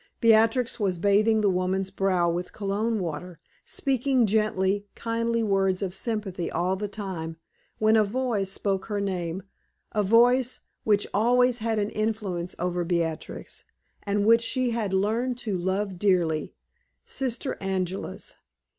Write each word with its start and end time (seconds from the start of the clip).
Beatrix 0.19 0.79
was 0.79 0.97
bathing 0.97 1.41
the 1.41 1.49
woman's 1.51 1.91
brow 1.91 2.27
with 2.27 2.53
Cologne 2.53 2.97
water, 2.97 3.39
speaking 3.63 4.25
gentle, 4.25 4.79
kindly 4.95 5.43
words 5.43 5.83
of 5.83 5.93
sympathy 5.93 6.49
all 6.49 6.75
the 6.75 6.87
time, 6.87 7.37
when 7.77 7.95
a 7.95 8.03
voice 8.03 8.51
spoke 8.51 8.87
her 8.87 8.99
name, 8.99 9.43
a 9.91 10.01
voice 10.01 10.61
which 10.83 11.05
always 11.13 11.59
had 11.59 11.77
an 11.77 11.91
influence 11.91 12.55
over 12.57 12.83
Beatrix, 12.83 13.63
and 14.01 14.25
which 14.25 14.41
she 14.41 14.71
had 14.71 14.91
learned 14.91 15.37
to 15.37 15.55
love 15.55 15.99
dearly 15.99 16.55
Sister 17.05 17.55
Angela's. 17.61 18.37